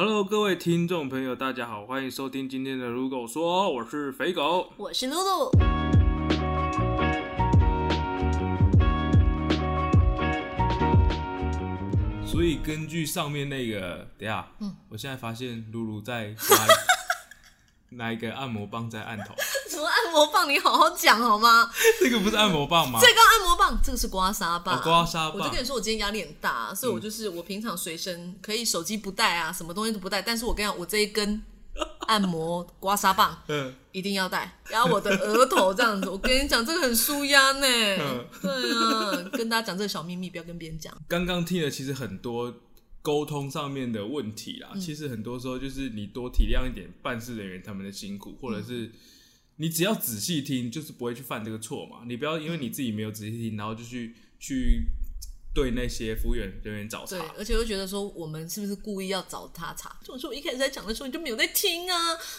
[0.00, 4.72] Hello，各位听众朋友，大家好，欢迎收听今天的《如狗说》，我是肥狗。
[4.76, 5.50] 我是露露。
[12.24, 16.36] 所以根据上面那个，等下，嗯我现在发现露露在拿
[18.06, 19.34] 拿一个按摩棒在按头，
[20.18, 20.48] 摩棒？
[20.48, 21.70] 你好好讲好吗？
[22.00, 22.98] 这个不是按摩棒吗？
[23.00, 24.76] 这个按摩棒，这个是刮痧棒。
[24.76, 30.20] 哦刮痧棒我就跟你说，我今天压力很大，所以我就是我平常随身可以手机不带啊，什么东西都不带。
[30.20, 31.40] 但是我跟你讲，我这一根
[32.08, 36.08] 按摩刮痧棒 嗯，一定要带，压我的额头这样子。
[36.08, 37.66] 我跟你讲，这个很舒压呢。
[37.66, 40.92] 嗯 对啊，跟大家讲这个小秘密，不要跟别人讲。
[41.06, 42.52] 刚刚听了，其实很多
[43.02, 44.84] 沟通上面的问题嗯啦。
[44.84, 48.90] 其实很多时候就是你多体谅一点办事人员他们的辛苦，或者是
[49.58, 51.98] 你只要仔细听，就是不会去犯这个错嘛。
[52.06, 54.84] 你不要因为你自己没有仔细听，然后就去去
[55.52, 59.96] 对那些服务员人员找对茬。，而且会觉得说我们是不是故意要找他茬？
[60.00, 61.96] 这种说我一开始在讲的时候你就没有在听啊，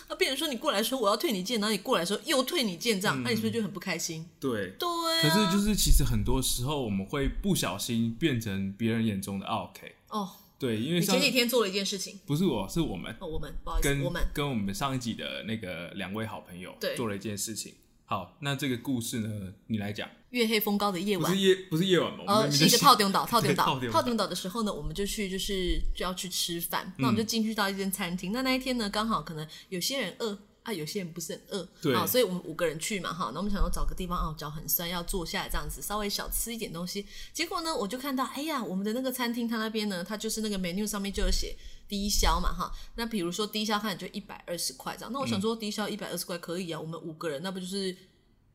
[0.07, 4.25] 那别人说你过来说我要退你件，然后你过来说又退你件，这样，那、你是不是就很不开心？
[4.39, 4.73] 对。
[4.79, 9.95] 对、啊，可是就是其实很多时候我们会不小心变成别人眼中的 OK。
[10.07, 17.73] 哦，对，因为你前几天做了一件事情，不是我是我们哦，我们不好意思，跟我们跟我们上一集的那个两位好朋友对做了一件事情。
[18.05, 20.09] 好，那这个故事呢，你来讲。
[20.31, 21.41] 月黑风高的夜晚不是。
[21.41, 22.23] 夜，不是夜晚吗？
[22.27, 26.91] 呃，是一个套顶岛，套顶岛， 对套顶岛套顶岛的时候呢，我们就去，就是就要去吃饭。
[26.97, 28.31] 那我们就进去到一间餐厅。
[28.31, 30.37] 那那一天呢，刚好可能有些人饿
[30.69, 33.31] 啊，有些人不是很饿，对啊，所以我们五个人去嘛，哈。
[33.33, 37.05] 那我们想要找个地方，哦，脚很酸，要坐下来这样子，稍微小吃一点东西。
[37.33, 41.55] 结果呢，我就看到，哎呀，我们的那个餐厅，它那边呢，它就是那个 menu 上面就有写
[41.87, 42.71] 低消嘛，哈。
[42.95, 45.11] 那比如说低消，看就一百二十块这样。
[45.11, 47.95] 那我想说，低消一百二十块可以啊，我们五个人，那不就是？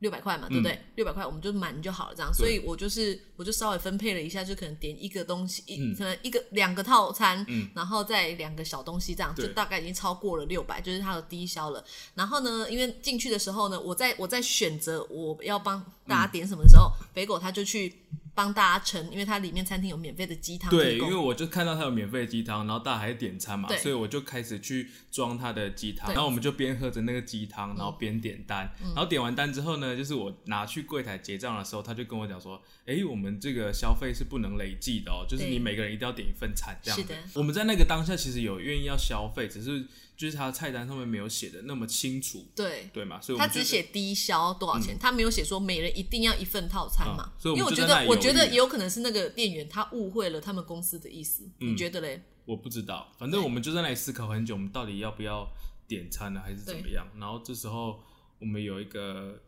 [0.01, 0.79] 六百块嘛，对不对？
[0.97, 2.33] 六百块我们就满就好了，这样。
[2.33, 11.83] 所以我就是我就稍微分配了一下，就可能点一个东西，一、可能一个两个套餐，然后再两个小东西，这样就大概已经超过了六百，就是它的低消了。
[12.15, 17.95] 然后呢，因为进去的时候呢，我在我在选择我要帮大家点什么的时候，肥狗他就去
[18.35, 21.15] 帮大家盛，因为它里面餐厅有免费的鸡汤对，因为。
[21.25, 37.07] 我就看到它有免费的鸡汤，然后大家还在点餐嘛，所以我就开始去装它的鸡汤，然后我们就边喝着那个鸡汤，然后边点单，然后点完单之后呢，就是我拿去柜台结账的时候，他就跟我讲说，哎，我们这个消费是不能累计的哦，就是你每个人一定要点一份餐这样。
[37.07, 37.15] 的。
[37.33, 43.21] 我们在那个当下其实有愿意要消费，只是就是他菜单上面没有写的那么清楚，对，对嘛？
[43.21, 47.33] 所以我他只写低消多少钱，他没有写说每人一定要一份套餐嘛。
[47.35, 51.45] 嗯所以我因为我觉得，我觉得也有可能是那个店员他误会了他们公司的意思。
[51.61, 52.23] 嗯你觉得嘞？
[52.45, 55.49] 我不知道，反正我们就在那里思考很久，我们到底要不要
[55.89, 57.07] 点餐呢，还是怎么样？
[57.19, 58.01] 然后这时候
[58.39, 59.43] 我们有一个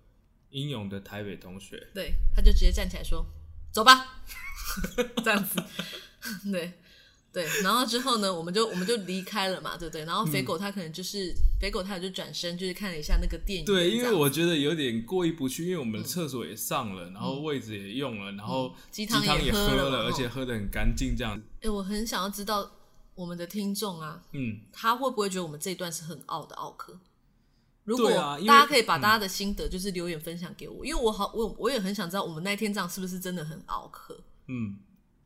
[0.50, 3.24] 英勇的台北同学，对，他就直接站起来说
[3.70, 4.22] ：“走吧。”
[5.22, 5.62] 这样子，
[6.50, 6.72] 对
[7.36, 7.62] 对。
[7.62, 10.06] 然后之后呢，我们就我们就离开了嘛，对不对？
[10.06, 22.70] 然后肥狗他可能就是、肥狗，他就转身就是看了一下那个电影，对，因为我觉得有点过意不去，因为我们厕所也上了，然后位置也用了，然后嗯鸡鸡汤也也喝了而且喝的很干净，这样，哎，我很想要知道
[23.14, 26.98] 我们的听众啊，嗯，他会不会觉得我们这一段是很傲的傲客？
[27.84, 34.76] 如果大家可以把大家的心得就是留言分享给我，因为我好我我也很想知道我们那一天这样是不是真的很傲客，嗯，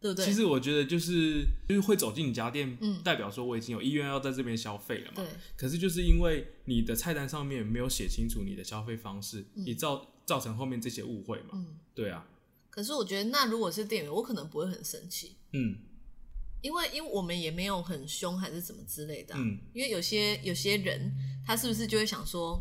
[0.00, 0.24] 对不对？
[0.24, 5.16] 其实我觉得就是就是会走进你家店，嗯代表说我已经有意愿要在这边消费了嘛。
[5.16, 11.66] 对可是就是因为你的菜单上面没有写清楚你的消费方式，嗯你造造成后面这些误会嘛。
[11.94, 12.26] 对啊，
[12.70, 15.76] 可是我觉得那如果是店员，我可能不会很生气，嗯
[16.62, 21.10] 因为因为我们也没有很凶还是怎么之类的啊、嗯，因为有些有些人
[21.46, 22.60] 他是不是就会想说，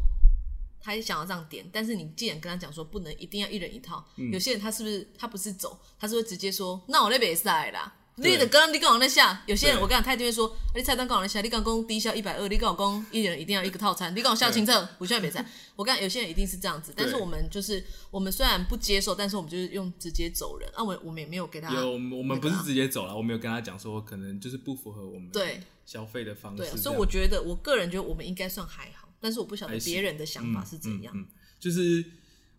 [0.81, 4.31] 他也想要这样点，但是你既然跟他讲说不能一定要一人一套，嗯。
[4.31, 7.95] 有些人他是不是他不是走，他是会直接说，那我那边赛啦。
[8.15, 8.31] 对。
[8.31, 15.45] 你的刚刚你跟我那下，有些人我跟你讲，他一定会说，你菜单跟我那下，你刚讲低消一百二，你跟我讲一人一定要一个套餐，你跟我下清澈，我现在别赛。
[15.75, 25.61] 我跟有些人一定是这样子，但是我们就是我们虽然不接受，但是我们就是用直接走人，啊，我我们也没有给他有我们不是直接走了，我没有跟他讲说可能就是不符合我们对。
[25.85, 31.13] 消费的方式对所以我觉得我个人觉得我们应该算还好，但是我不晓得别人的想法是怎样。
[31.15, 31.27] 嗯嗯嗯
[31.59, 32.03] 就是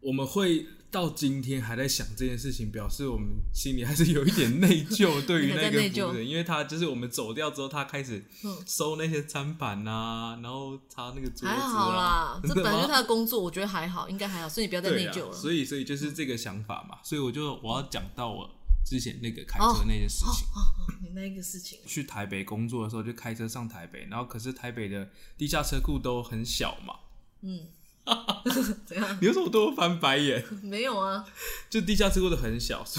[0.00, 15.32] 我们会到今天还在想这件事情，表示我们心里还是有一点内疚， 对于还那个服务人，因为他就是我们走掉之后，他开始嗯收那些餐盘啊，然后擦那个桌子、啊，还好啦， 这本来就是他的工作，我觉得还好，应该还好，所以你不要再内疚了。
[15.32, 18.50] 所以所以就是这个想法嘛，所以我就我要讲到我
[18.84, 20.46] 之前那个开哦车那件事情。
[20.54, 26.94] 哦哦，你那个事情，去台北工作的时候，就开车上台北，然后可是台北的地下车库都很小嘛，
[27.42, 27.68] 嗯，
[28.86, 29.18] 怎样？
[29.20, 30.44] 你为什么对我翻白眼？
[30.62, 31.24] 没有啊，
[31.68, 32.84] 就地下车库都很小，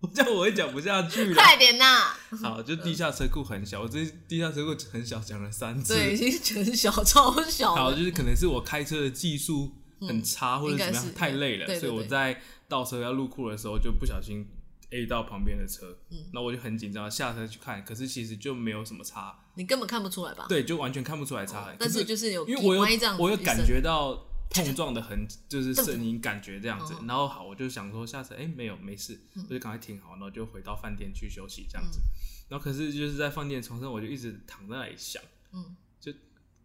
[0.00, 1.34] 我这样我会讲不下去了。
[1.34, 2.14] 快点呐！
[2.40, 5.94] 好，就地下车库很小，我这地下车库很小讲了三次。
[5.94, 14.46] 对，已经很小，超小好，就是可能是我开车的技术很差，或者怎么样太累了，所以我在倒车要入库的时候就不小心
[14.90, 20.46] A 到旁边的车，嗯那我就很紧张，下车去看，可是其实就没有什么差，你根本看不出来吧？
[20.48, 21.70] 对，就完全看不出来差。
[21.70, 27.04] 哦但是就是有因为我有我有感觉到碰撞的痕，就是声音感觉这样子哦。
[27.06, 29.18] 然后好，我就想说下车，哎、没有没事，
[29.48, 31.98] 我就赶快停好，然后就回到饭店去休息这样子。
[31.98, 32.08] 嗯
[32.48, 35.22] 然后可是就是在饭店床上，我就一直躺在那里想，
[35.52, 36.10] 嗯，就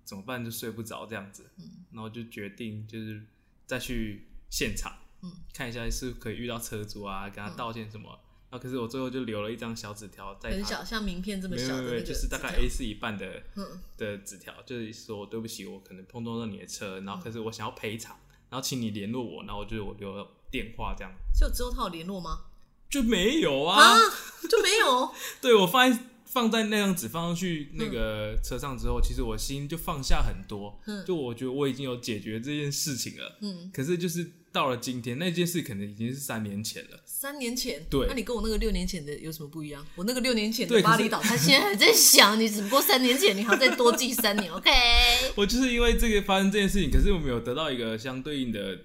[0.06, 1.46] 怎么办就睡不着这样子。
[1.92, 3.22] 然后就决定就是
[3.66, 8.10] 再去现场，嗯，看一下是不是可以遇到车主啊，跟他道歉什么。
[8.50, 13.82] 然后可是我最后就留了一张小纸条在很小，像名片这么没有没有没有，小的那个就是大概 A 四一半的嗯。
[13.98, 18.16] 的纸条，就是说对不起，我可能碰撞到你的车，然后可是我想要赔偿，
[18.52, 22.42] 然后请你联络我，然后就是我留了电话这样，就之后他有联络吗？
[22.90, 23.98] 就没有啊，啊，
[24.48, 25.12] 就没有。
[25.42, 31.04] 对我放在放在那张纸放上去那个车上之后，其实我心就放下很多，嗯。
[31.04, 37.02] 就我觉得我已经有解决这件事情了，嗯，可是就是到了今天，那件事可能已经是三年前了。
[37.06, 39.84] 三年前，对那你跟我那个六年前的有什么不一样？
[39.96, 44.70] 我那个六年前的巴厘岛，他现在还在想，你只不过三年前，你还要再多记三年，OK？
[45.36, 48.78] 我就是因为这个发生这件事情，可是我没有得到一个相对应的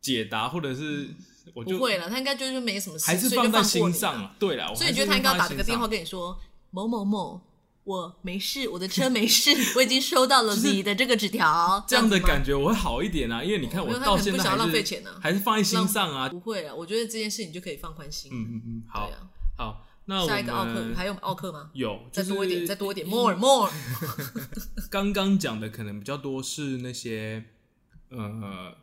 [0.00, 1.08] 解答，或者是
[1.52, 3.62] 我就不会了，他应该就是没什么事，还是放在。
[3.62, 4.34] 心上了。
[4.38, 6.38] 对啦，我所以你觉得他应该要打这个电话跟你说
[6.70, 7.40] 某某某，
[7.86, 13.44] 我没事，我的车没事， 我已经收到了你的这个纸条，这样的感觉，我会好一点啊。
[13.44, 16.28] 因为你看我到现在还是浪费钱呢还是放在心上啊。
[16.28, 18.28] 不会啊，我觉得这件事你就可以放宽心。
[18.34, 21.70] 嗯嗯嗯，好啊，好，那我下一个奥克还有奥克吗？
[21.74, 23.70] 有再多一点，再多一点，more more。
[24.90, 27.44] 刚刚讲的可能比较多是那些
[28.08, 28.74] 呃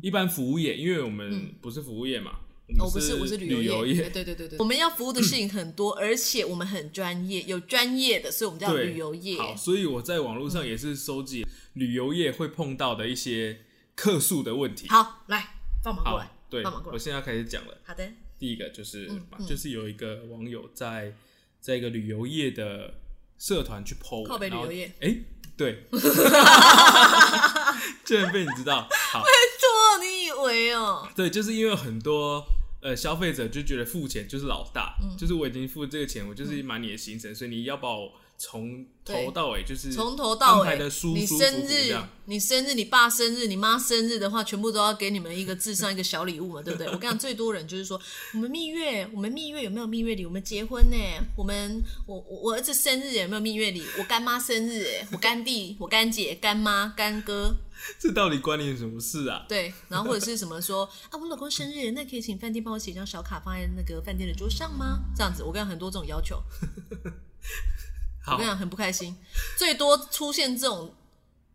[0.00, 2.39] 一般服务业，因为我们不是服务业嘛，我
[2.78, 4.04] 哦，不是，我是旅旅游业。
[4.04, 9.38] 哎对对对对，我们要服务的事情很多，而且我们很专业，有专业的，所以我们叫，旅游业。
[9.38, 13.60] 好，所以我在网络上也是收集旅游业会碰到的一些
[13.94, 14.88] 客诉的问题。
[14.88, 16.94] 好，来放马过好来，，对放马，过来。
[16.94, 17.78] 我现在要开始讲了。
[17.84, 19.10] 好的，第一个就是、
[19.48, 21.14] 就是有一个网友在
[21.60, 22.94] 在一个旅游业的
[23.38, 25.16] 社团去 PO 靠北旅游业哎、
[25.56, 25.84] 对，
[28.04, 28.88] 居然被你知道。
[29.12, 29.22] 好，
[29.60, 31.08] 错，你以为哦？
[31.14, 32.44] 对，就是因为很多
[32.80, 40.78] 呃消费者就觉得付钱就是老大，嗯就是我已经付这个钱，我就是买你的行程，所以你要把我从对头到尾就是从头到尾
[41.14, 41.94] 你生日。、
[42.24, 46.86] 你生日、你爸生日、你妈生日的话，全部都要给你们一个致上一个小礼物嘛，对不对？
[46.86, 48.00] 我跟你讲，最多人就是说，
[48.34, 50.24] 我们蜜月，我们蜜月有没有蜜月礼？
[50.24, 50.96] 我们结婚呢？
[51.36, 53.82] 我们我我我儿子生日有没有蜜月礼？
[53.98, 57.56] 我干妈生日，哎，我干弟、我干姐、干妈、干哥，
[57.98, 59.44] 这到底关你什么事啊？
[59.48, 65.00] 对，然后或者是什么说啊，我老公生日，那可以请饭店帮我写一张小卡放在那个饭店的桌上吗？
[65.16, 66.42] 这样子，我跟你讲很多这种要求。
[68.26, 69.16] 我跟你，讲很不开心，
[69.56, 70.94] 最多出现这种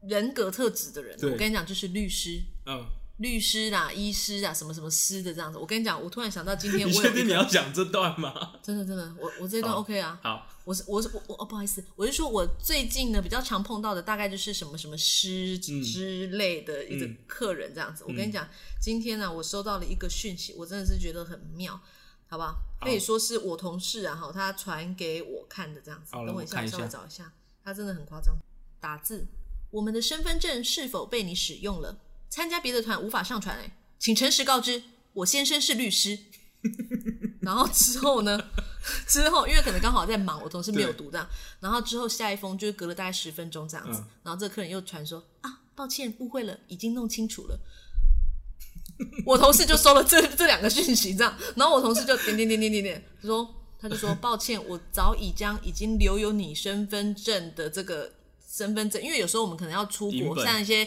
[0.02, 2.86] 人格特质的人，我跟你讲就是律师、嗯，
[3.18, 5.58] 律师啦、医师啊，什么什么师的这样子。
[5.58, 8.54] 我跟你讲，我突然想到今天你 我有一个确定你要讲这段吗？
[8.62, 10.20] 真的真的，我我这段 OK 啊。
[10.22, 18.04] 好，我是我是我我哦，不好意思，我是说我最近呢比较常碰到的大概就是什么什么师嗯之类的一个嗯客人这样子。
[18.06, 18.46] 我跟你讲，
[18.82, 21.80] 今天呢我收到了一个讯息，我真的是觉得很妙，
[22.28, 22.44] 好不？
[22.44, 26.12] 好可以说是我同事啊哈，他传给我看的这样子。
[26.12, 27.32] 等我一下，我看一下稍微找一下，
[27.64, 28.36] 他真的很夸张。
[28.82, 29.26] 打字，
[29.72, 31.98] 我们的身份证是否被你使用了？
[32.36, 36.20] 参加别的团无法上传哎、请诚实告知，我先生是律师。
[37.40, 38.38] 然后之后呢？
[39.08, 41.26] 之后因为可能刚好在忙，我同事没有读这样。
[41.62, 47.58] 然后之后下一封就是隔了大概十分钟这样子，嗯然后这个客人又传说啊，抱歉误会了，已经弄清楚了。
[49.26, 58.12] 我同事就收了这这两个讯息，这样，然后我同事就点点点点点点他说，他就说抱歉，我早已将已经留有你身份证的这个
[58.46, 60.86] 身份证，因为有时候我们可能要出国，像一些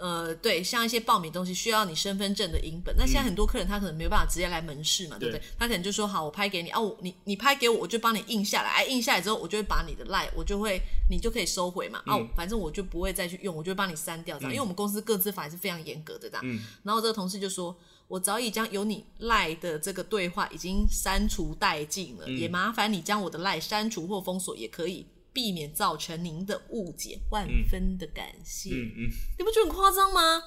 [0.00, 2.94] 呃对，像一些报名东西需要你身份证的影本。
[2.96, 5.46] 那现在很多客人他可能没有办法直接来门市嘛，对不对对？
[5.58, 16.42] 他可能就说好，我拍给你啊，我你你拍给我，我就帮你印下来，哎，印下来之后，我就会把你的赖，我就会你就可以收回嘛，哦、反正我就不会再去用，我就会帮你删掉这样，因为我们公司各自法也是非常严格的这样。
[16.44, 17.76] 嗯然后这个同事就说。
[18.10, 28.70] 我早已将有你赖的这个对话已经删除殆尽了，也麻烦你将我的赖删除或封锁，也可以避免造成您的误解，万分的感谢。
[28.70, 30.42] 嗯嗯，你不觉得很夸张吗？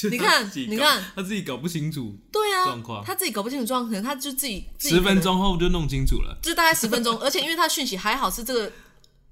[0.10, 6.38] 你看你看他自己搞不清楚，对啊，状况他自己搞不清楚状况，可能他就自己十分钟后就弄清楚了。
[6.42, 8.70] 就大概十分钟， 而且因为他讯息还好是这个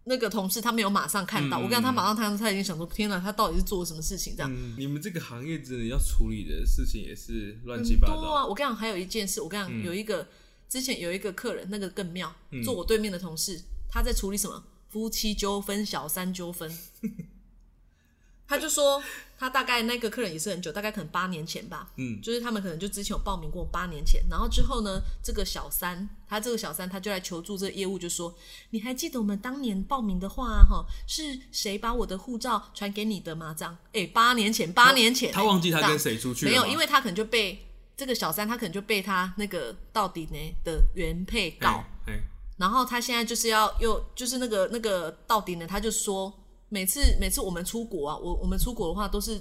[0.04, 4.50] 那个同事他没有马上看到，嗯我跟他马上看到，他已经想说天哪，他到底是做了什么事情这样。
[4.50, 8.14] 嗯，你们这个行业真的要处理的事情也是乱七八糟。
[8.16, 8.46] 多啊！
[8.46, 10.26] 我跟你讲，还有一件事，我跟你讲，有一个
[10.70, 14.64] 之前有一个客人，那个更妙，嗯坐我对面的同事，他在处理什么？
[14.88, 16.70] 夫妻纠纷、小三纠纷。
[18.48, 19.02] 他就说，
[19.36, 28.32] 他大概那个客人也是很久，大概可能八年前吧，嗯，就是他们可能就之前有报名过八年前，然后之后呢，这个小三，他这个小三他就来求助这个业务，就说
[28.70, 33.52] 你还记得我们当年报名的话，哈，是谁把我的护照传给你的吗？
[33.58, 36.50] 这样，哎，八年前，八年前，他忘记他跟谁出去了。
[36.52, 37.66] 没有，因为他可能就被
[37.96, 42.20] 这个小三，他可能就被他那个到底呢的原配告，哎，哎
[42.56, 46.32] 然后他现在就是要又就是那个那个到底呢，他就说
[46.70, 49.38] 每次每次我们出国啊，我我们出国的话都是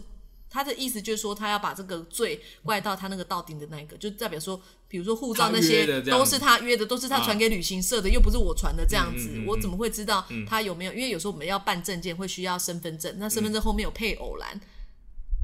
[0.49, 10.93] 他的意思就是说他要把这个罪怪到他那个到顶的那一个，就代表说，比如说护照那些都是他约的，都是他啊传给旅行社的，又不是我传的这样子，嗯嗯嗯我怎么会知道他有没有？
[10.93, 14.59] 因为有时候我们要办证件会需要身份证，那身份证后面有配偶栏，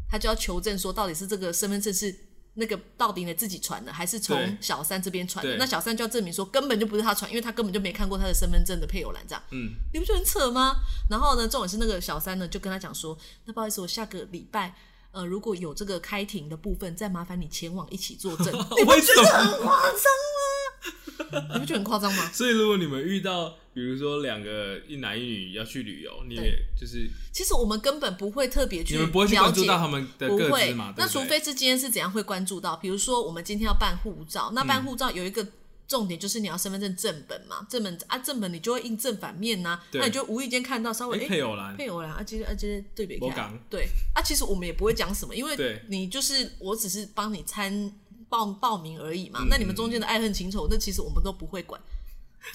[0.09, 2.13] 他就要求证说到底是这个身份证是。
[2.61, 5.57] 那个到底呢自己传的，还是从小三这边传的？
[5.57, 10.75] 那小三就要证明说根本就不是他传，因为他根本就没看过他的身份证的配偶栏，这样嗯，你不觉得很扯吗？
[11.09, 14.75] 然后呢，重点是那个小三呢就跟他讲说，那不好意思，我下个礼拜
[15.11, 18.47] 呃如果有这个开庭的部分，再麻烦你前往一起作证。
[18.77, 18.91] 你不？
[18.93, 19.97] 觉得很夸张
[20.37, 21.47] 吗？
[21.53, 22.29] 你不觉得很夸张吗？
[22.33, 35.47] 所以如果你们遇到，比如说两个一男一女要去旅游，你也就是其实我们根本不会特别去你们不会去关注到他们的不会各自嘛？，那除非是今天是怎样会关注到，比如说我们今天要办护照，那嗯办护照有一个
[35.87, 47.89] 重点就是你要身份证正本嘛，正本啊正本你就会印正反面呐、对那你就无意间看到稍微配偶栏，配偶栏啊，接着啊接着对比看我讲，对啊，其实我们也不会讲什么，因为你就是我只是帮你参
[48.27, 51.79] 报报名而已嘛，嗯那你们中间的爱恨情仇，那其实我们都不会管。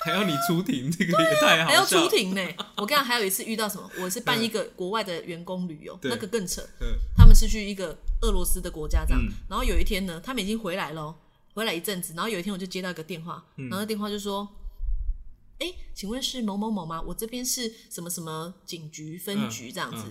[0.05, 2.09] 还要你出庭，这个也太好还要出。
[2.09, 2.43] 庭呢。
[2.77, 6.63] 我刚刚还有一次遇到什么，我是办一个国外的员工旅游，那个更扯。
[6.81, 11.15] 嗯他们是去一个俄罗斯的国家这样，嗯然后有一天呢，他们已经回来了哦，
[11.55, 14.49] 回来一阵子，然后有一天我就接到一个电话，嗯然后那电话就说。
[15.59, 17.01] 哎，请问是某某某吗？
[17.01, 20.05] 我这边是什么什么警局分局这样子。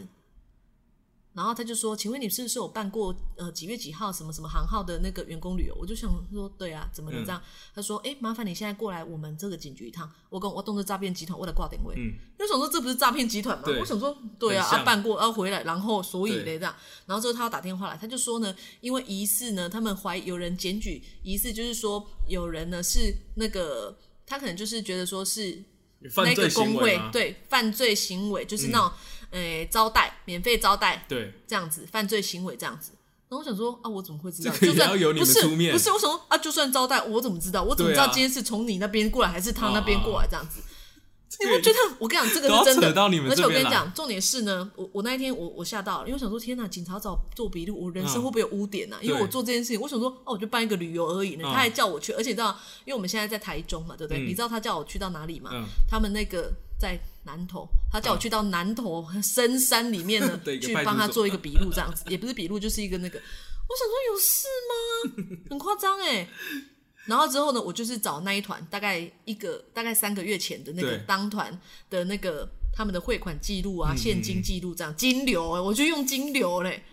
[1.35, 7.41] 嗯然后他就说：“请问你是不是有办过呃几月几号什么什么航号的那个员工旅游？”我就想说：“对啊，怎么能这样？”
[7.75, 13.65] 他说：“哎，麻烦你现在过来我们这个警局一趟，我跟我动作诈骗集团为了挂点位。”嗯，就想说这不是诈骗集团吗？
[13.81, 16.73] 我想说对啊，啊办过要回来，然后所以对嘞这样，
[17.05, 25.61] 然后之后他要打电话来，他就说呢，因为疑似呢，他们怀疑有人检举，疑似就是说有人呢是那个他可能就是觉得说是
[26.11, 28.91] 犯罪那个工行为对犯罪行为，就是那种
[29.31, 32.91] 呃、招待免费招待对，这样子犯罪行为这样子。
[33.27, 34.53] 然后我想说啊，我怎么会知道？
[34.53, 37.63] 这个也就算要由你们不是出面不是，我想说啊，就算招待，我怎么知道？
[37.63, 40.61] 我怎么知道今天是从你那边过来，还是他那边过来这样子？
[41.41, 41.77] 你会觉得？
[41.99, 42.93] 我跟你讲，这个是真的。
[42.93, 48.99] 到你们而且我跟你讲，重点是呢，我我那一天我我吓到了，因为我想说，天哪，警察找做笔录，我人生嗯会不会有污点呢、啊？
[49.01, 54.23] 因为我做这件事情，我想说，哦，我就办一个旅游而已呢，嗯他还叫我去，而且你知道，因为我们现在在台中嘛，对不对？
[54.23, 55.49] 嗯你知道他叫我去到哪里吗？
[55.51, 63.19] 嗯，他们那个在南投，他叫我去到南投深山里面呢， 去帮他做一个笔录，这样子 也不是笔录，就是一个那个。
[63.67, 65.43] 我想说有事吗？
[65.49, 66.27] 很夸张哎。
[67.05, 71.55] 然后之后呢，我就是找那一团，大概一个大概三个月前的那个当团
[71.89, 76.83] 的那个他们的汇款记录啊、嗯现金记录这样，金流哎，我就用金流嘞，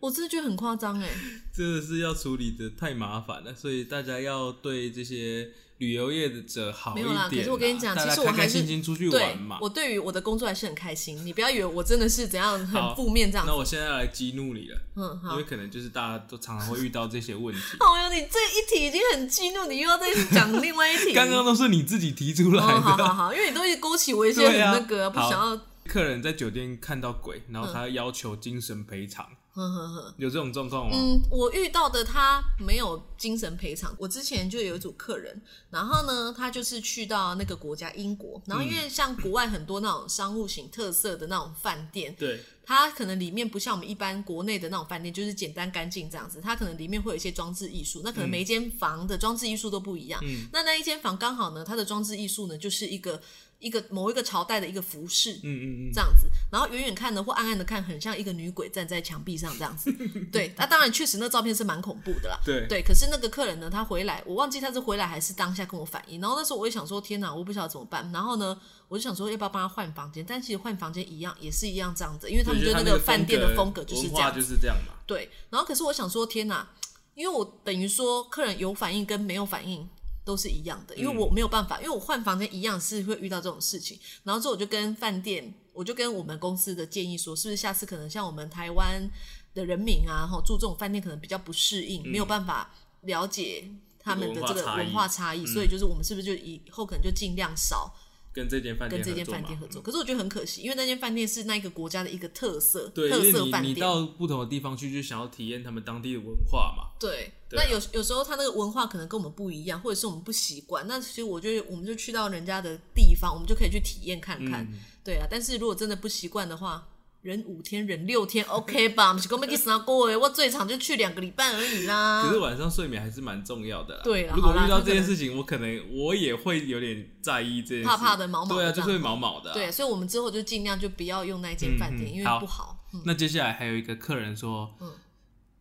[0.00, 1.08] 我真的觉得很夸张哎。
[1.52, 7.06] 真的是要处理的太麻烦了，所以大家要对这些旅游业者好一点。
[7.06, 9.58] 没有啦可是我跟你讲其实我还是心心出去玩嘛。
[9.60, 13.52] 我对于我的工作还是很开心，你不要以为我真的是怎样很负面这样子。
[13.52, 15.44] 那我现在来激怒你了，嗯，好因为。
[15.44, 17.60] 可能就是大家都常常会遇到这些问题。
[17.80, 21.12] 哦哟，你这一题已经很激怒，你又要再讲另外一题。
[21.14, 22.96] 刚刚都是你自己提出来哦，好。
[22.96, 30.14] 好好，因为你都会勾起我一些很那个、不想要，客人在酒店看到鬼，然后他要求精神赔偿，呵呵呵。
[30.18, 30.96] 有这种状况吗？
[30.96, 33.94] 嗯，我遇到的他没有精神赔偿。
[33.98, 35.40] 我之前就有一组客人，
[35.70, 50.20] 然后呢，他就是去到那个国家英国，然后因为像国外很多那种商务型特色的那种饭店，对，它可能里面不像我们一般国内的那种饭店，就是简单干净这样子，它可能里面会有一些装置艺术，那可能每一间房的装置艺术都不一样。
[50.24, 53.20] 嗯那那一间房刚好呢，它的装置艺术呢就是一个
[53.62, 55.32] 一个某一个朝代的一个服饰。
[55.42, 59.90] 嗯嗯嗯，这样子，然后远远看呢，或暗暗的看，很像一个女鬼站在墙壁上这样子。
[60.30, 62.38] 对，那当然确实那照片是蛮恐怖的啦。
[62.44, 66.20] 对对，可是那个客人呢，他回来，我忘记他是回来还是当下跟我反映。
[66.20, 68.10] 然后那时候我也想说，天哪，我不晓得怎么办。
[68.12, 74.94] 然后呢，我就想说要不要帮他换房间，但其实换房间一样也是一样这样子，因为他们对那个饭店的风格就是这样就是这样嘛。
[75.06, 76.68] 对，然后可是我想说，天哪，
[77.14, 79.88] 因为我等于说客人有反应跟没有反应
[80.24, 83.98] 都是一样的，因为我没有办法，因为我换房间一样是会遇到这种事情。
[84.24, 89.08] 然后之后我就跟饭店，我就跟我们公司的建议说，是不是下次可能像我们台湾
[89.54, 93.70] 的人民啊，哈，住这种饭店可能比较不适应，没有办法了解。
[94.04, 97.94] 他们的这个文化差异嗯文化差异，所以就是我们是不是就以后可能就尽量少
[98.32, 99.82] 跟这间饭店跟这间合作嘛饭店合作？
[99.82, 103.78] 可是我觉得很可惜，因为那间饭店是那一个国家的一个特色对，因特色饭店。
[103.78, 106.90] 到不同的地方去，就想要体验他们当地的文化嘛。
[106.98, 110.86] 对，那有有时候他那个文化可能跟我们不一样，或者是我们不习惯。
[110.86, 114.64] 那其实我觉得，我们就去到人家的地方，我们就可以去体验看看。
[114.64, 116.88] 嗯对啊，但是如果真的不习惯的话，
[117.22, 119.12] 忍五天忍六天 OK 吧？
[119.14, 122.24] 不是讲要去三个月，我最长就去两个礼拜而已啦。
[122.26, 124.00] 可是晚上睡眠还是蛮重要的啦。
[124.02, 129.54] 对啦如果遇到这件事情，我可能我也会有点在意这件事，怕怕的毛毛的对啊，就会毛毛的啊。
[129.54, 132.78] 对，所以我们之后就尽量就不要用那间饭店，因为不好。
[132.92, 134.92] 嗯那接下来还有一个客人说，嗯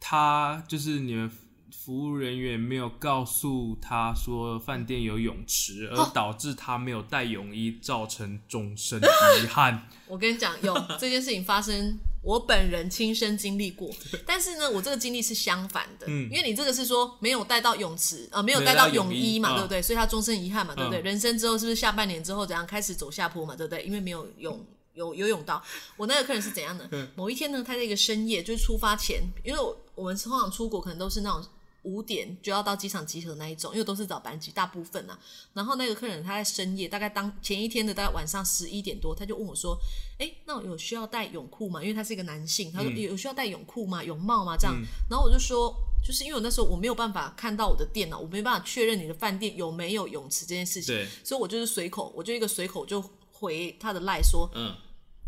[0.02, 1.32] 他就是你们
[1.72, 9.88] 服务人员没有告诉他说饭店有泳池，而哦导致他没有带泳衣，造成终身遗憾。
[10.08, 13.90] 我跟你讲，有这件事情发生，我本人亲身经历过。
[14.26, 19.82] 但是呢，我这个经历是相反的，嗯因为你这个是说没有带到泳池，呃，没有带到泳泳衣嘛，对不对？
[19.82, 21.02] 所以他终身遗憾嘛，对不对？
[21.02, 23.84] 嗯人生之后是不是下半年之后怎样开始走下坡嘛，对不对？
[23.84, 24.66] 因为没有泳。
[24.94, 25.64] 有游泳到，
[25.96, 26.86] 我那个客人是怎样的？
[26.92, 31.42] 嗯某一天呢，他在一个深夜，就是出发前，因为我我们通常出国可能都是那种
[31.84, 35.18] 五点就要到机场集合那一种，因为都是早班机，大部分啊。
[35.54, 39.78] 然后那个客人他在深夜，大概当前一天的大概晚上十一点多，他就问我说
[40.20, 41.82] ：“哎，那我有需要带泳裤吗？
[41.82, 44.04] 因为他是一个男性，他说、有需要带泳裤吗？
[44.04, 44.56] 泳帽吗？
[44.56, 44.76] 这样。
[45.10, 54.76] 然后我就说，就是因为我那时候我没有办法看到我的电脑，我没办法确认你的饭店有没有泳池这件事情，所以我就是随口，我就一个随口就回他的赖说，嗯，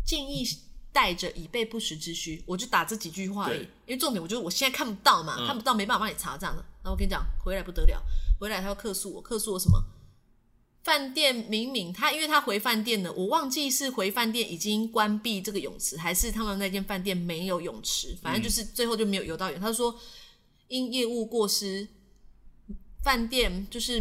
[0.04, 0.44] 建议
[0.94, 3.62] 带着以备不时之需，我就打这几句话而已。
[3.84, 6.64] 因为重点，我觉得我现在看不到嘛，嗯看不到没办法帮你查这样的。
[6.84, 8.00] 那我跟你讲，回来不得了，
[8.38, 9.82] 回来他要客诉我，客诉我什么？
[10.84, 19.58] 饭店明明他，因为他回饭店了，我忘记是回饭店已经关闭这个泳池，还是他们那间饭店没有泳池，反正就是最后就没有游到泳。
[19.58, 19.98] 他说
[20.68, 21.88] 因业务过失，
[23.02, 24.00] 饭店就是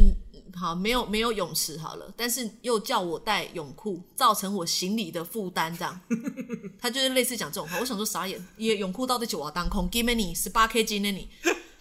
[0.56, 6.00] 好没有没有泳池好了，但是又叫我带泳裤，造成我行李的负担，这样，
[6.80, 7.80] 他就是类似讲这种话。
[7.80, 11.28] 我想说傻眼，也泳裤到底九瓦当空，give me 你十八 K G 那你，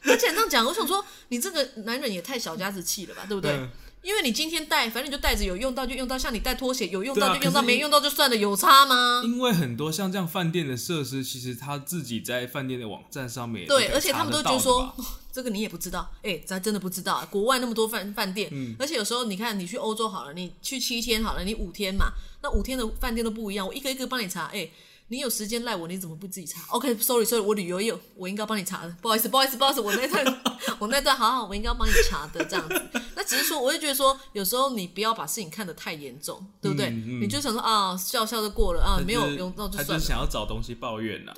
[0.02, 3.52] 他竟然这样讲，我想说你这个男人也太小家子气了吧，对不对？
[3.52, 3.70] 嗯
[4.02, 9.22] 因为你今天带，反正你就带着，有用到就用到，像你带拖鞋有用到就用到，没用到就算了，有差吗？
[9.24, 14.92] 因为很多像这样饭店的设施，其实他自己在饭店的网站上面对，而且他们都觉得说
[15.32, 17.26] 这个你也不知道，哎、咱真的不知道、啊。
[17.30, 24.68] 国外那么多饭饭店，嗯而且有时候你看，你去欧洲好了，你去七天好了，你五天嘛，那五天的饭店都不一样，我一个一个帮你查，哎、
[25.08, 30.42] 你有时间赖我，你怎么不自己查？OK，sorry，sorry，、我旅游有我应该帮你查的，不好意思，不好意思，不好意思，我那段
[30.78, 32.82] 我那段好好，我应该要帮你查的这样子。
[33.14, 36.88] 那只是说，我就觉得说，有时候你不要把事情看得太严重，对不对？
[36.90, 39.94] 嗯嗯你就想说啊，笑笑就过了啊，没有用到就算了。
[39.94, 41.32] 就是想要找东西抱怨呐。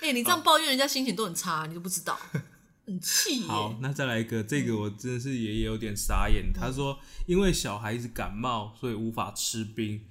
[0.00, 2.18] 哎、你这样抱怨人家心情都很差，你都不知道，
[2.86, 3.42] 很气。
[3.42, 6.52] 好，那再来一个，这嗯个我真的是也有点傻眼。
[6.52, 10.02] 他说，因为小孩子感冒，所以无法吃冰，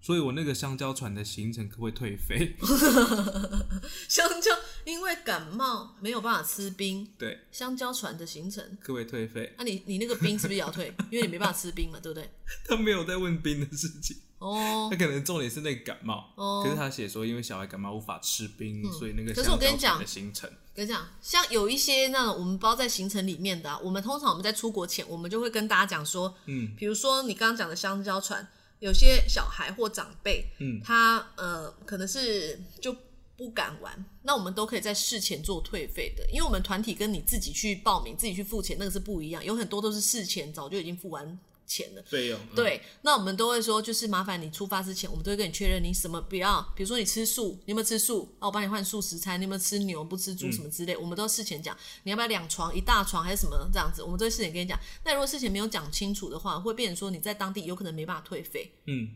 [0.00, 2.56] 所以我那个香蕉船的行程可不可以退费？
[4.08, 4.50] 香蕉
[4.84, 9.52] 因为感冒没有办法吃冰，对，香蕉船的行程，可不可以退费？
[9.58, 10.92] 那、你你那个冰是不是也要退？
[11.10, 12.30] 因为你没办法吃冰嘛，对不对？
[12.64, 14.88] 他没有在问冰的事情，哦。
[14.90, 16.30] 他，可能重点是那个感冒。
[16.34, 16.62] 哦。
[16.64, 28.46] 可是他写说，因为小孩感冒无法吃冰，所以那个可是我跟你讲香蕉船的行程，跟你讲，像有一些那种我们包在行程里面的、啊，我们通常我们在出国前，我们就会跟大家讲说，嗯，比如说你刚刚讲的香蕉船，
[28.80, 30.80] 有些小孩或长辈，嗯。
[30.82, 32.94] 他呃可能是就
[33.36, 41.38] 不敢玩，那我们都可以在事前做退费的，因为我们团体跟你自己去报名、自己去付钱那个是不一样，有很多都是事前早就已经付完
[41.70, 42.02] 钱的。
[42.02, 42.40] 费用。
[42.50, 48.34] 嗯，对，那我们都会说，就是麻烦你出发之前，我们都会跟你确认你什么不要，比如说你吃素，你有没有吃素？
[48.40, 54.76] 啊，我帮你换素食餐，你有没有吃牛不吃猪什么之类，我们都事前讲，你要不要两床一大床还是什么这样子，我们都会事前跟你讲。
[55.04, 58.74] 那如果事前没有讲清楚的话，会变成说你在当地有可能没办法退费。
[58.86, 59.08] 嗯，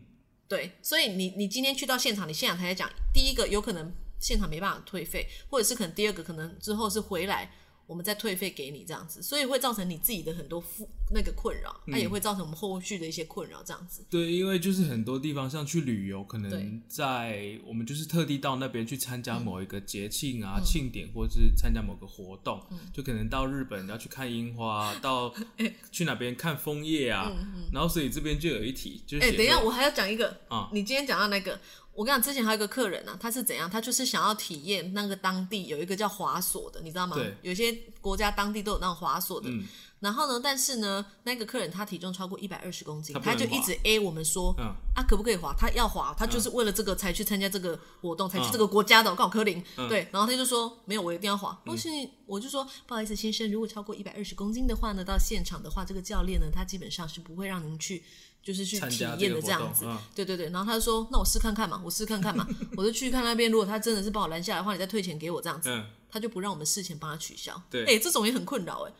[0.47, 7.51] 对，所以你你今天去到现场，你现场才在讲，第一个有可能现场没办法退费，或者是可能第二个可能之后是回来。
[7.87, 14.05] 我们再退费给你这样子，所以会造成你自己的很多负那个困扰，它也会造成我们后续的一些困扰这样子。
[14.11, 20.65] 对，因为就是很多地方像去旅游，可能在我们就是特地到那边去参加某一个节庆啊、嗯。
[20.65, 22.61] 庆典，或者是参加某个活动，
[22.93, 25.33] 就可能到日本要去看樱花，到
[25.93, 27.31] 去哪边看枫叶啊，
[27.73, 30.71] 然后所以这边就有一题，就是哎、等一下，我还要讲一个啊。
[30.73, 31.61] 你今天讲到那个，
[31.95, 33.71] 我跟你讲，之前还有一个客人啊，他是怎样？
[33.71, 37.37] 他就是想要体验那个当地有一个叫滑索的，你知道吗对？
[37.43, 39.49] 有些国家当地都有那种滑索的。
[39.49, 39.65] 嗯
[40.01, 45.55] 然后呢，但是呢，那个客人他体重超过一百二十公斤，他就一直 A 我们说，嗯啊，可不可以滑？
[45.57, 49.11] 他要滑，他就是为了这个才去参加这个活动，才去嗯这个国家的。
[49.11, 51.59] 我告诉柯林，嗯对，然后他就说没有，我一定要滑。
[51.65, 51.89] 不是，
[52.27, 58.05] 我就说不好意思，先生，如果超过一百二十公斤的话呢，到现场的话，这个教练呢，他基本上是不会让您去。
[58.45, 63.51] 就是去体验的这样子，嗯对对对，然后他就说：“那我试看看嘛，我试看看嘛，我就去看那边。
[63.51, 65.71] 如果他真的是把我拦下来的话，你再退钱给我这样子。
[65.71, 67.61] 嗯，他就不让我们事前帮他取消。
[67.71, 68.93] 对哎、这种也很困扰哎。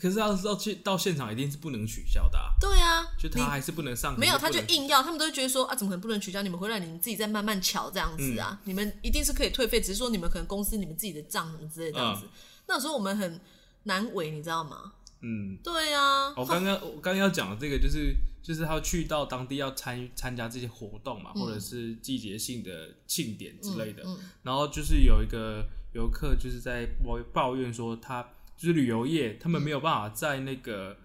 [0.00, 6.40] 可是要到去到现场一定是不能取消的、啊，对啊，就他还是不能上，没有，他就硬要，他们都会觉得说啊，怎么可能不能取消？
[6.40, 12.26] 你们回来你们自己再慢慢瞧这样子啊，你们一定是可以退费，只是说你们可能公司你们自己的账什么之类的这样子。
[12.66, 13.38] 那时候我们很
[13.82, 14.92] 难为，你知道吗？
[15.20, 15.58] 嗯。
[15.62, 24.02] 对啊，我刚刚我刚刚要讲的这个就是就是他去到当地要参参加这些活动嘛，或者是季节性的庆典之类的。
[24.04, 28.22] 嗯然后就是有一个游客就是在抱抱怨说，他
[28.56, 30.96] 就是旅游业他们没有办法在那个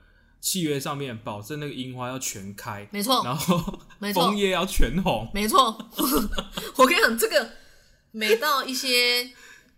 [0.42, 5.30] 契约上面保证那个樱花要全开，没错，然后没错枫叶要全红。
[5.34, 5.78] 没错。
[6.78, 7.52] 我跟你讲，这个
[8.12, 9.30] 每到一些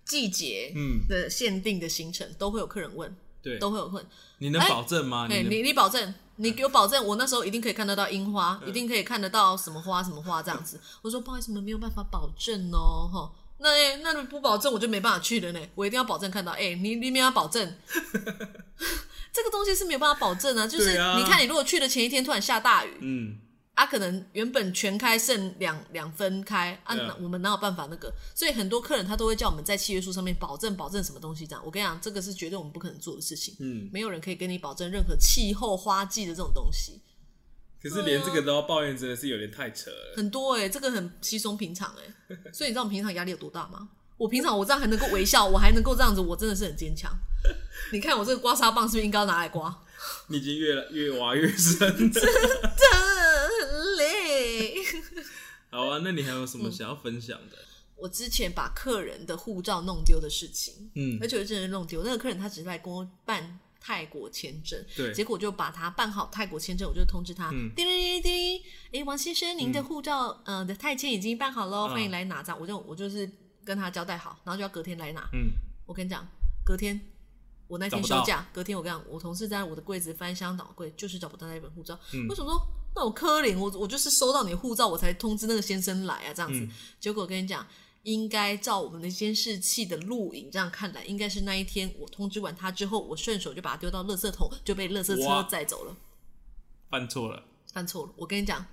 [0.06, 4.06] 季节嗯，的限定的行程，都会有客人问，对，都会有问。
[4.40, 5.28] 你能哎保证吗？
[5.30, 10.80] 你你保证，你给我保证，我那时候一定可以看得到樱花，嗯一定可以看得到什么花什么花这样子。
[11.02, 13.32] 我说不好意思，我们没有办法保证哦，哈。
[13.62, 15.60] 那欸那你不保证，我就没办法去了呢。
[15.76, 17.76] 我一定要保证看到，哎、你你没有保证，
[19.34, 20.66] 这个东西是没有办法保证啊。
[20.66, 23.38] 就是啊你看，你如果去的前一天突然下大雨，嗯，
[23.80, 28.14] 啊，可能原本全开剩两两分开啊，啊我们哪有办法那个？
[28.36, 31.62] 所以很多客人他都会叫我们在契约书上面保证保证什么东西这样。
[31.66, 33.56] 我跟你讲，这个是绝对我们不可能做的事情。
[33.62, 37.00] 嗯，没有人可以跟你保证任何气候花季的这种东西，
[37.82, 40.14] 可是连这个都要抱怨，真的是有点太扯了。
[40.18, 43.88] 很多哎、这个很稀松平常哎、所以你知道我们平常压力有多大吗？
[44.18, 47.10] 我平常我这样还能够微笑，我还能够这样子，我真的是很坚强。
[47.94, 49.74] 你看我这个刮痧棒是不是应该要拿来刮？
[50.28, 51.90] 你已经越来越挖越深。
[51.90, 52.12] 很
[54.00, 54.76] 累。
[55.70, 57.58] 好啊，那你还有什么想要分享的？
[57.96, 62.02] 我之前把客人的护照弄丢的事情，嗯而且我真的弄丢。
[62.02, 68.62] 那个客人他只是来跟我办泰国签证，对结果就把他办好泰国签证，我就通知他，叮叮铃叮铃，
[68.94, 72.42] 哎，王先生，您的护照、呃的泰签已经办好喽，嗯欢迎来拿。
[72.42, 73.30] 这样我就我就是
[73.66, 75.30] 跟他交代好，然后就要隔天来拿。
[75.34, 75.52] 嗯，
[75.86, 76.26] 我跟你讲，
[76.66, 77.00] 隔天
[77.68, 82.00] 我那天休假，隔天我跟你讲，我同事在我的柜子翻箱倒柜，就是找不到那一本护照。
[82.14, 83.58] 嗯为什么说那种柯林？
[83.60, 86.60] 我我就是收到你护照，我才通知那个先生来啊，这样子。
[86.60, 87.66] 嗯结果我跟你讲，
[88.04, 95.96] 应该照我们的监视器的录影，这样看来，应该是那一天我通知完他之后，我顺手就把他丢到垃圾桶，就被垃圾车载走了。
[96.90, 98.66] 犯错了，犯错了，我跟你讲，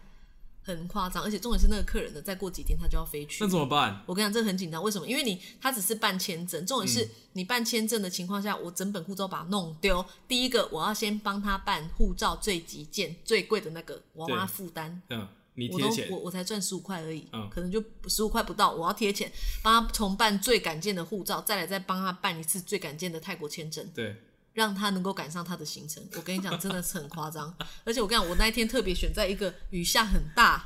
[0.67, 3.49] 很夸张，而且重点是那个客人呢，再过几天他就要飞去那。
[3.49, 4.03] 怎么办？
[4.05, 5.07] 我跟你讲，这个很紧张，为什么？
[5.07, 10.05] 因为你他只是办签证，重点嗯是你办签证的情况下，我整本护照把它弄丢。
[10.27, 15.01] 第一个，我要先帮他办护照最急件、最贵的那个，我要帮他负担。
[15.11, 19.31] 嗯，你贴钱我，我才赚十五块而已，嗯可能就十五块不到，我要贴钱
[19.63, 24.17] 帮他重办最赶件的护照，再来再帮他办一次最赶件的泰国签证，对，
[24.57, 26.03] 让他能够赶上他的行程。
[26.17, 30.65] 我跟你讲，真的是很夸张， 而且我跟你讲，我那一天特别选在一个雨下很大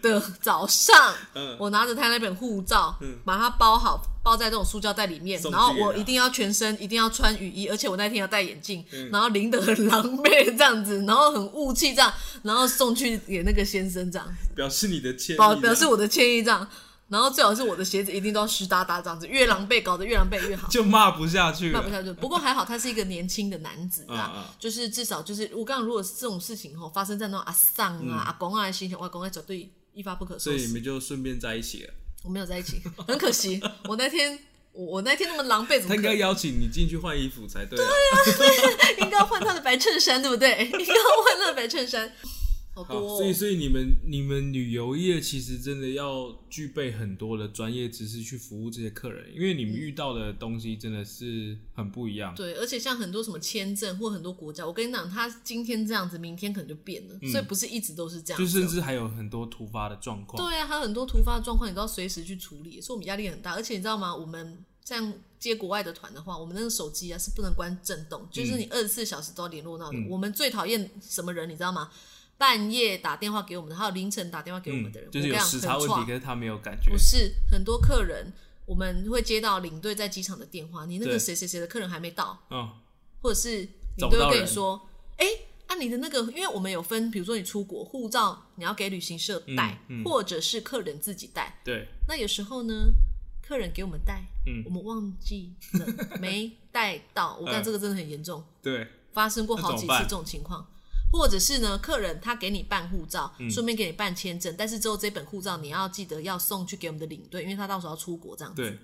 [0.00, 1.54] 的早上， 嗯。
[1.60, 3.18] 我拿着他那本护照，嗯。
[3.22, 9.10] 把它包好，包在这种塑胶袋里面，然后我一定要全身一定要穿雨衣，而且我那天要戴眼镜，嗯。
[9.10, 12.10] 然后淋得很狼狈这样子，然后很雾气这样，
[12.42, 16.66] 然后送去给那个先生这样，表示你的歉意表啊，表示我的歉意这样。
[17.12, 20.66] 然后最好是我的鞋子一定都要湿哒哒这样子，越狼狈搞得越狼狈越好。
[20.68, 21.78] 就骂不下去了。
[21.78, 22.10] 骂不下去。
[22.14, 30.44] 不过还好，他是一个年轻的男子啊，嗯嗯就是至少就是我刚刚如果是这种事情吼发生在那种阿丧啊、阿公啊的心情，外公那绝对一发不可收拾。
[30.44, 31.92] 所以你们就顺便在一起了。
[32.24, 33.60] 我没有在一起，很可惜。
[33.84, 34.38] 我那天
[34.72, 35.88] 我我那天那么狼狈，怎么？
[35.90, 37.90] 他应该邀请你进去换衣服才对啊。
[39.00, 40.64] 应该要换他的白衬衫，对不对？
[40.64, 42.10] 应该要换他的白衬衫。
[42.74, 52.34] 好多、所以所以你们你们旅游业其实真的要具备很多的专业知识去服务这些客人，因为你们遇到的东西真的是很不一样。
[52.34, 58.38] 对，而且像很多什么签证或很多国家，我跟你讲，他今天这样子，明天可能就变了，所以不是一直都是这样。
[58.40, 60.42] 就甚至还有很多突发的状况。
[60.42, 63.52] 对啊，还有很多突发的状况，你都要随时去处理，所以我们压力很大。
[63.52, 64.16] 而且你知道吗？
[64.16, 69.98] 我们这样接国外的团的话，我们那个手机啊是不能关震动，就是你二十四小时都要联络到的。
[69.98, 71.90] 嗯我们最讨厌什么人，你知道吗？
[72.38, 76.90] 半夜打电话给我们的，还有凌晨打电话给我们的人，嗯，就是有时差问题，可是他没有感觉。
[76.90, 76.98] 不。
[76.98, 78.32] 是很多客人，
[78.66, 81.18] 我们会接到领队在机场的电话，你那个对。
[81.18, 82.68] 谁谁谁的客人还没到，嗯，
[83.20, 85.26] 或者是领队会跟你说，哎、
[85.66, 90.04] 啊啊，你的那个，因为我们有分，比如说你出国护照，你要给旅行社带，嗯嗯。
[90.04, 91.60] 或者是客人自己带。
[91.64, 92.74] 对，那有时候呢，
[93.46, 94.64] 客人给我们带，嗯。
[94.66, 97.36] 我们忘记了没带到。
[97.40, 97.64] 我看 嗯。
[97.64, 100.66] 这个真的很严重，对，发生过好几次这种情况。
[101.12, 108.62] 或者是呢，客人他给你办护照，嗯顺便给你办签证，但是之后这本护照你要记得要送去给我们的领队，因为他到时候要出国这样子。
[108.62, 108.78] 对，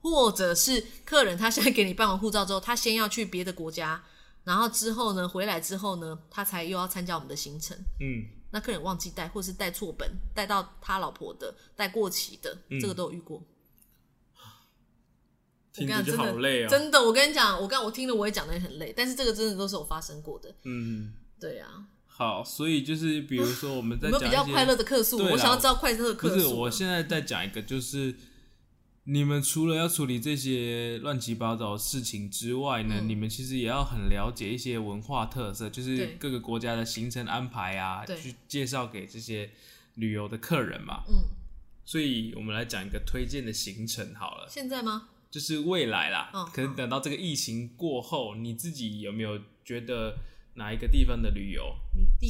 [0.00, 4.02] 或者是客人他现在给你办完护照之后，他先要去别的国家，
[4.42, 7.76] 然后之后呢回来之后呢，他才又要参加我们的行程。
[8.00, 13.40] 嗯，那客人忘记带，或是带错本，带到他老婆的，带过期的，嗯这个都有遇过。
[15.72, 16.68] 听着就好累哦。
[16.70, 20.54] 真的，我跟你讲，我刚我听了我也讲的很累，但是这个真的都是有发生过的。
[20.62, 25.18] 嗯，对啊，好，所以就是比如说我们在讲比较快乐的客诉？
[25.18, 28.16] 对我想要知道快乐的不是，我现在在讲一个，就是
[29.04, 33.08] 你们除了要处理这些乱七八糟的事情之外呢，嗯。
[33.08, 39.50] 你们其实也要很了解一些文化特色，就是各个国家的行程安排啊，去介绍给这些
[39.94, 41.04] 旅游的客人嘛。
[41.08, 41.14] 嗯，
[41.84, 45.10] 所以我们来讲一个推荐的行程好了，现在吗？
[45.30, 50.16] 就是未来啦，哦可能等到这个疫情过后，你自己有没有觉得
[50.56, 51.74] 哪一个地方的旅游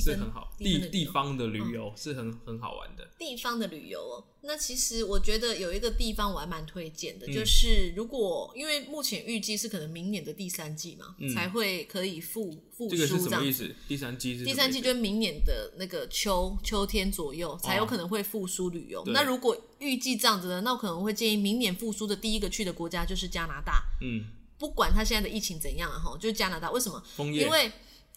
[0.02, 3.08] 是很好，地地方的旅游是很很好玩的？
[3.18, 13.52] 地方的旅游哦，那其实我觉得有一个地方我还蛮推荐嗯的，就是如果因为目前预计是可能明年的第三季嘛，嗯才会可以复复这个是苏这样什么意。
[13.52, 13.74] 思？
[13.86, 19.04] 第三季是第三季就是明年的那个秋秋天左右才有哦可能会复苏旅游。
[19.04, 24.24] 对那如果预计这样子的，那我可能会建议明年复苏的第一个去的国家就是加拿大，嗯，
[24.58, 26.70] 不管它现在的疫情怎样啊，哈，就是加拿大。
[26.72, 27.02] 为什么？
[27.18, 27.70] 因为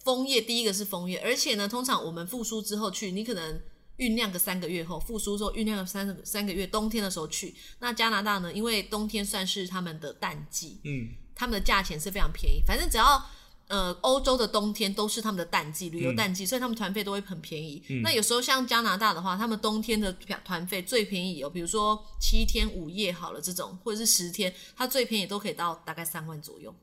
[0.03, 3.61] 枫叶第一个是枫叶，而且呢，通常我们复苏之后去，你可能
[3.97, 7.55] 酝酿个三个月后，复苏之后酝酿个三个三个月，冬天的时候去。
[7.79, 13.23] 那加拿大呢，因为冬天算是他们的淡季，嗯，他们的价钱是非常便宜，反正只要。
[13.69, 17.79] 呃，欧洲的冬天都是他们的淡季，旅游淡季，所以他们团费都会很便宜。
[18.01, 20.11] 那有时候像加拿大的话，他们冬天的
[20.43, 26.73] 团费最便宜有，比如说七天五夜好了这种，或者是十天，它最便宜都可以到大概三万左右。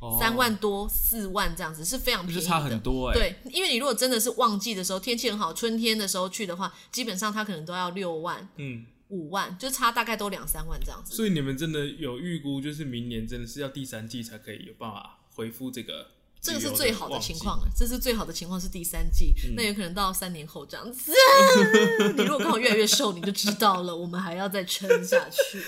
[0.00, 11.14] 哦三万多、四万这样子是非常便宜的，差很多哎、对，因为你如果真的是旺季的时候，天气很好，春天的时候去的话，基本上它可能都要六万、嗯，五万，就差大概都两三万这样子。
[11.14, 16.06] 所以你们真的有预估，就是明年真的是要第三季才可以有办法恢复这个，
[16.40, 21.12] 这个是最好的情况，啊，这是最好的情况是第三季，嗯那有可能到三年后这样子。
[22.16, 25.60] 你如果刚好越来越瘦，你就知道了，我们还要再撑下去。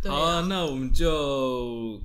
[0.00, 2.00] 对好啊，啊，那我们就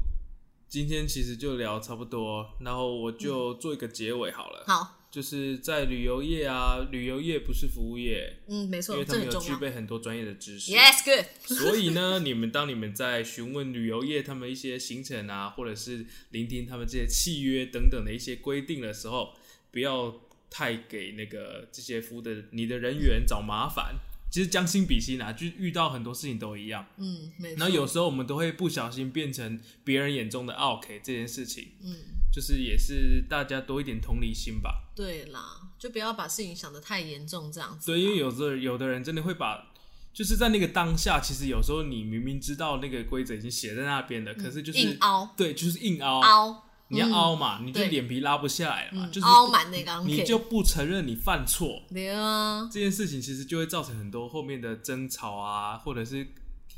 [0.70, 4.66] 今天其实就聊差不多，然后我就做一个结尾好了。
[4.68, 9.40] 好，就是在旅游业啊，旅游业不是服务业，嗯，没错，因为他们有。
[9.40, 10.74] 具备很多专业的知识。
[10.74, 11.26] Yes, good。
[11.58, 19.34] 所以呢，你们当你们在询问旅游业他们一些行程啊，或者是聆听他们这些契约等等的一些规定的时候，
[19.72, 20.14] 不要
[20.50, 23.96] 太给那个这些服务的你的人员找麻烦。
[24.30, 26.86] 其实将心比心啊，就遇到很多事情都一样。
[26.98, 27.60] 嗯，没错。
[27.60, 31.96] 然后有时候我们都会不小心变成别人眼中的 OK 这件事情，嗯，
[32.32, 34.92] 就是也是大家多一点同理心吧。
[34.96, 37.92] 对啦，就不要把事情想得太严重，这样子。
[37.92, 39.72] 对，因为有的有的人真的会把，
[40.14, 56.28] 就是在那个当下，其实有时候你明明知道那个规则已经写在那边的，可是就是硬凹对，就是硬凹，凹，你要嗯凹嘛，你就脸皮拉不下来了嘛，嗯就是凹满那个你就不承认你犯错，对啊，这件事情其实就会造成很多后面的争吵啊，或者是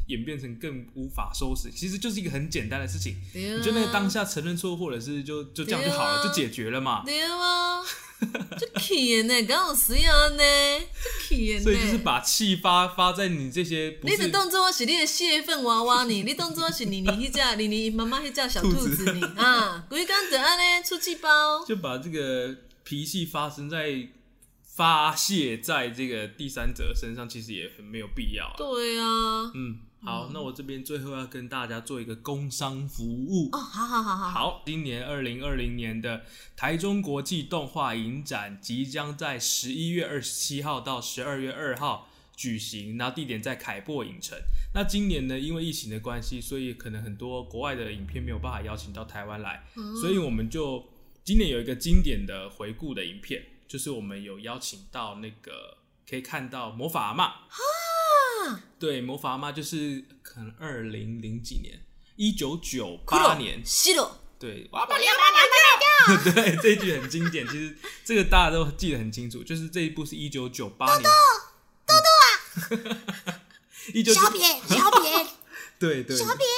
[0.10, 1.72] 演变成更无法收拾。
[1.72, 7.04] 其实就是一个很简单的事情，你就那个当下承认错，或者是就就这样就好了，啊就解决了嘛。
[7.06, 7.82] 对啊，
[8.60, 10.44] 就气呢，刚好死呀呢，
[11.04, 11.60] 就气呢。
[11.62, 21.64] 所以就是把气发发在你这些不你的动作是你的泄愤娃娃你，你动作是你你迄只你你妈妈迄只小兔兔子子你啊，规工就安呢出气包。
[21.66, 24.10] 就把这个脾气发生在
[24.76, 28.54] 发泄在这个第三者身上，其实也很没有必要、啊。
[28.58, 33.50] 对啊，嗯，好，那我这边最后要跟大家做一个工商服务。
[33.52, 36.24] 哦，好好好好，好，今年二零二零年的
[36.56, 44.38] 台中国际动画影展即将在十一月二十七号到十二月二号举行，然后地点在凯擘影城。
[44.74, 49.66] 那今年呢，因为疫情的关系，所以可能很多国外的影片没有办法邀请到台湾来，
[50.00, 50.88] 所以我们就
[51.26, 55.78] 今年有一个经典的回顾的影片，就是我们有邀请到那个
[56.10, 57.24] 可以看到魔法阿嬷。
[57.24, 61.82] 啊，对，魔法阿妈就是可能二零零几年，
[62.16, 63.62] 一九九八年。
[63.66, 65.36] 是咯，对，我要把你把你
[66.24, 66.34] 掉。
[66.34, 71.04] 对，这一句很经典，其实这个大家都记得很清楚，就是这一部是一九九八年。
[71.04, 72.78] 豆豆
[73.26, 73.42] 啊，
[73.94, 75.28] 一九小扁小扁，
[75.78, 76.18] 对对，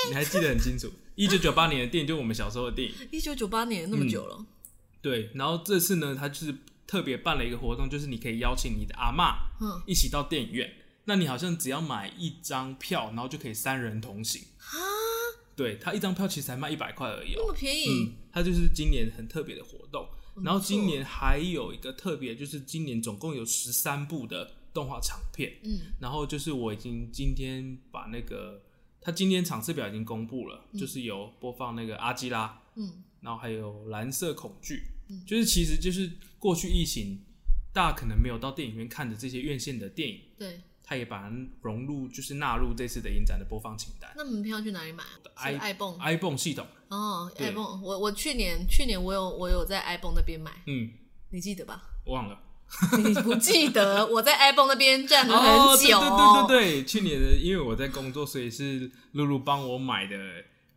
[0.10, 0.94] 你还记得很清楚。
[1.16, 2.96] 一九九八年的电影，就是我们小时候的电影。
[3.12, 4.46] 一九九八年那么久了，
[5.02, 6.56] 对，然后这次呢，他就是
[6.86, 10.72] 特别办了一个活动，就是你可以邀请你的阿嬷嗯一起到电影院。
[11.06, 14.42] 那你好像只要买一张票，然后就可以三人同行。
[14.58, 14.78] 啊，
[15.56, 20.08] 对，他一张票其实才卖一百块而已哦、那么便宜，嗯，它就是今年很特别的活动。
[20.44, 25.58] 然后今年还有一个特别，就是今年总共有十三部的动画长片。
[25.64, 28.62] 嗯，然后就是我已经今天把那个
[29.02, 34.84] 他今天场次表已经公布了，就是有播放那个阿基拉，嗯，然后还有蓝色恐惧，
[35.28, 36.10] 就是其实就是
[36.40, 37.20] 过去疫情
[37.74, 40.62] 大家可能没有到电影院看的这些院线的电影，对。
[40.92, 44.12] 他也把它融入就是纳入这次的影展的播放清单。
[44.14, 45.02] 那门票去哪里买
[45.36, 47.82] ？？i iPhone iPhone 系统，哦，，i b o n e。
[47.82, 50.92] 我我去年去年我有我有在 i b o n e 那边买，嗯，
[51.30, 51.82] 你记得吧？
[52.08, 52.38] 忘了。
[53.06, 60.18] 你不记得我在 iPhone 那边站了哦，很久，对对对对对， 去年的因为我在工作，所以是露露帮我买的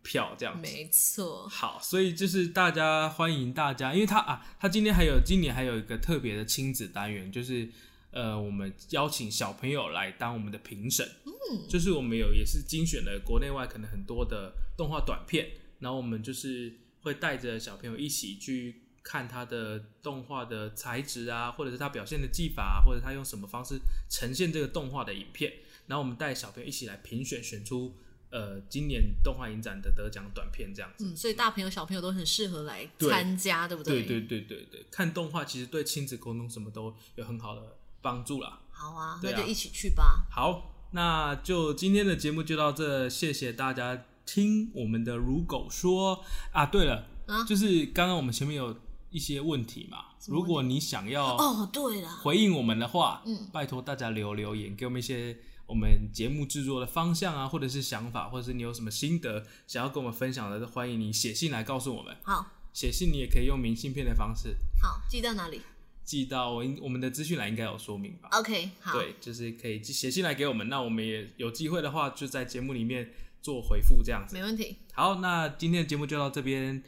[0.04, 0.62] 票，这样子。
[0.62, 7.68] 没错，好，所以就是大家欢迎大家，因为他啊，他今天还有今年还有一个特别的亲子单元，就是
[8.14, 15.50] 呃，我们邀请小朋友来当我们的评审，嗯，就是我们有也是精选了国内外可能很多的动画短片，
[15.80, 25.52] 然后我们就是会带着小朋友一起去看他的动画的材质啊，或者是他表现的技法啊，或者他用什么方式呈现这个动画的影片，
[25.88, 27.96] 然后我们带小朋友一起来评选，选出
[28.30, 31.04] 呃今年动画影展的得奖短片这样子。
[31.04, 38.60] 嗯，所以大朋友小朋友都很适合来参加，对不对对对对对对，看动画其实对亲子沟通什么都有很好的帮助了。
[38.70, 40.26] 好啊，那就一起去吧。
[40.30, 46.66] 好，那就今天的节目就到这，谢谢大家听我们的如狗说啊。
[46.66, 48.76] 对了，啊就是刚刚我们前面有
[49.10, 62.14] 一些问题嘛，如果你想要哦，对了，回应我们的话，嗯，拜托大家留留言，给我们一些我们节目制作的方向啊，或者是想法，或者是你有什么心得想要跟我们分享的，欢迎你写信来告诉我们。
[62.22, 65.62] 好写信你也可以用明信片的方式好寄到哪里
[66.04, 74.36] 寄到我我们的资讯栏应该有说明吧？？OK，好，对，就是可以寄写信来给我们，那我们也有机会的话，就在节目里面做回复这样子。
[74.36, 76.82] 没问题，好，那今天的节目就到这边，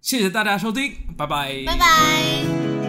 [0.00, 2.79] 谢谢大家收听，拜拜，拜拜。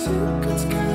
[0.00, 0.89] secrets